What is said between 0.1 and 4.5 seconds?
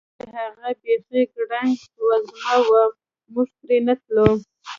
دا چې هغه بیخي ګړنګ وزمه وه، موږ پرې نه تلو.